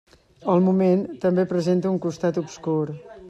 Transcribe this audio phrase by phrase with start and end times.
[0.53, 2.79] El moment també presenta un costat obscur.